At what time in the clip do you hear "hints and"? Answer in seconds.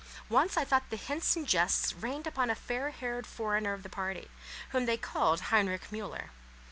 0.97-1.47